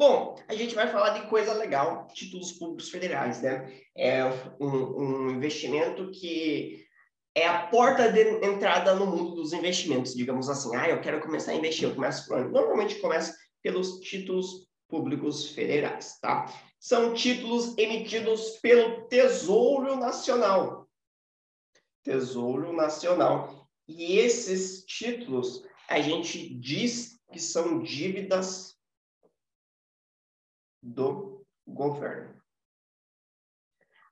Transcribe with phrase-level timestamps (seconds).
[0.00, 3.70] Bom, a gente vai falar de coisa legal, títulos públicos federais, né?
[3.94, 4.24] É
[4.58, 6.86] um, um investimento que
[7.34, 10.74] é a porta de entrada no mundo dos investimentos, digamos assim.
[10.74, 12.50] Ah, eu quero começar a investir, eu começo por onde?
[12.50, 16.46] Normalmente começa pelos títulos públicos federais, tá?
[16.78, 20.88] São títulos emitidos pelo Tesouro Nacional.
[22.02, 23.68] Tesouro Nacional.
[23.86, 28.79] E esses títulos a gente diz que são dívidas
[30.82, 32.40] do governo.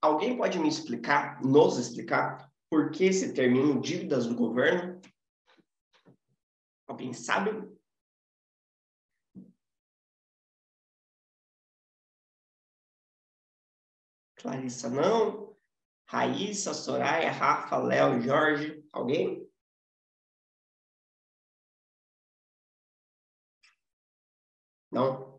[0.00, 5.00] Alguém pode me explicar, nos explicar, por que esse termino dívidas do governo?
[6.86, 7.50] Alguém sabe?
[14.36, 15.56] Clarissa não.
[16.08, 18.84] Raíssa, Soraya, Rafa, Léo, Jorge.
[18.92, 19.50] Alguém?
[24.90, 25.35] Não?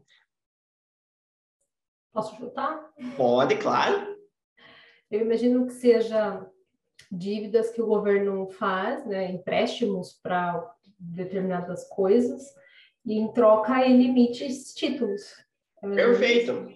[2.17, 2.83] Posso chutar?
[3.15, 4.17] Pode, claro.
[5.11, 6.43] Eu imagino que seja
[7.11, 12.41] dívidas que o governo faz, né, empréstimos para determinadas coisas,
[13.05, 15.21] e em troca ele emite esses títulos.
[15.79, 16.73] Perfeito.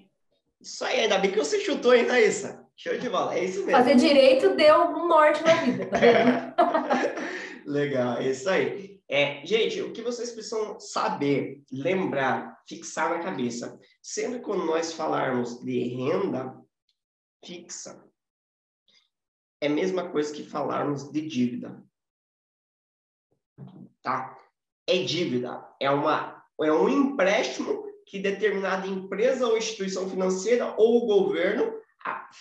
[0.62, 2.64] Isso aí, ainda bem que você chutou, hein, Thaisa?
[2.76, 3.72] Show de bola, é isso mesmo.
[3.72, 6.54] Fazer direito deu um norte na vida, tá vendo?
[7.72, 9.02] Legal, é isso aí.
[9.08, 13.80] É, gente, o que vocês precisam saber, lembrar, fixar na cabeça.
[14.02, 16.62] Sempre quando nós falarmos de renda
[17.44, 18.06] fixa,
[19.62, 21.82] é a mesma coisa que falarmos de dívida.
[24.02, 24.38] Tá?
[24.86, 31.06] É dívida, é, uma, é um empréstimo que determinada empresa ou instituição financeira ou o
[31.06, 31.80] governo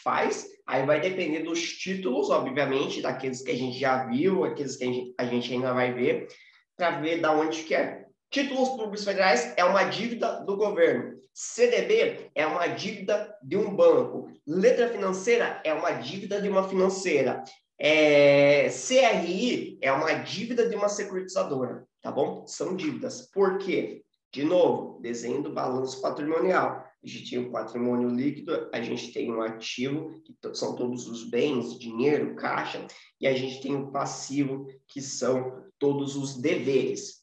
[0.03, 5.15] faz, aí vai depender dos títulos, obviamente, daqueles que a gente já viu, aqueles que
[5.19, 6.29] a gente, ainda vai ver,
[6.77, 8.07] para ver da onde que é.
[8.31, 11.19] Títulos públicos federais é uma dívida do governo.
[11.35, 14.31] CDB é uma dívida de um banco.
[14.47, 17.43] Letra financeira é uma dívida de uma financeira.
[17.79, 22.47] É, CRI é uma dívida de uma securitizadora, tá bom?
[22.47, 23.23] São dívidas.
[23.33, 24.03] Por quê?
[24.33, 26.87] De novo, desenho do balanço patrimonial.
[27.03, 31.29] A gente tem um patrimônio líquido, a gente tem um ativo, que são todos os
[31.29, 32.87] bens, dinheiro, caixa,
[33.21, 37.23] e a gente tem um passivo, que são todos os deveres.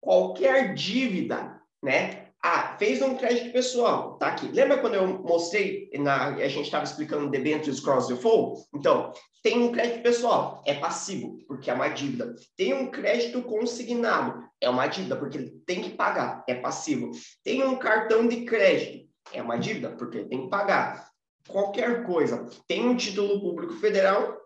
[0.00, 4.48] Qualquer dívida, né, ah, fez um crédito pessoal, tá aqui.
[4.48, 8.64] Lembra quando eu mostrei, na, a gente estava explicando debentures cross default?
[8.74, 9.12] Então,
[9.42, 12.34] tem um crédito pessoal, é passivo, porque é uma dívida.
[12.56, 17.10] Tem um crédito consignado, é uma dívida, porque ele tem que pagar, é passivo.
[17.44, 21.10] Tem um cartão de crédito, é uma dívida, porque ele tem que pagar.
[21.46, 22.46] Qualquer coisa.
[22.66, 24.38] Tem um título público federal,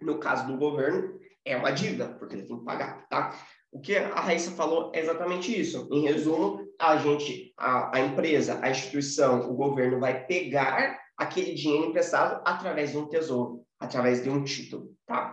[0.00, 3.34] no caso do governo, é uma dívida, porque ele tem que pagar, tá?
[3.70, 5.88] O que a Raíssa falou é exatamente isso.
[5.92, 11.86] Em resumo, a gente, a, a empresa, a instituição, o governo vai pegar aquele dinheiro
[11.86, 15.32] emprestado através de um tesouro, através de um título, tá?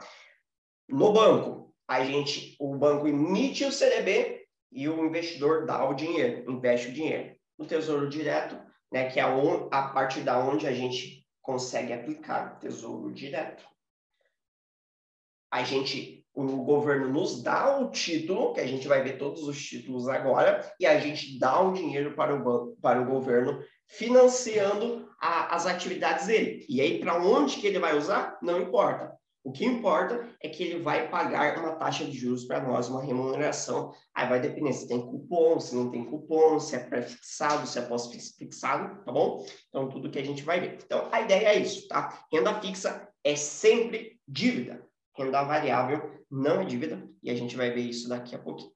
[0.90, 6.52] No banco, a gente, o banco emite o CDB e o investidor dá o dinheiro,
[6.52, 7.36] investe o dinheiro.
[7.58, 8.60] No tesouro direto,
[8.92, 9.30] né, que é a,
[9.72, 13.64] a partir da onde a gente consegue aplicar o tesouro direto.
[15.56, 19.58] A gente o governo nos dá o título, que a gente vai ver todos os
[19.58, 25.56] títulos agora, e a gente dá o dinheiro para o, para o governo, financiando a,
[25.56, 26.66] as atividades dele.
[26.68, 28.38] E aí, para onde que ele vai usar?
[28.42, 29.16] Não importa.
[29.46, 33.02] O que importa é que ele vai pagar uma taxa de juros para nós, uma
[33.02, 33.94] remuneração.
[34.14, 37.84] Aí vai depender se tem cupom, se não tem cupom, se é pré-fixado, se é
[37.84, 39.46] pós-fixado, tá bom?
[39.70, 40.80] Então, tudo que a gente vai ver.
[40.84, 42.26] Então, a ideia é isso, tá?
[42.30, 44.84] Renda fixa é sempre dívida.
[45.18, 48.72] Renda variável não é dívida, e a gente vai ver isso daqui a pouquinho.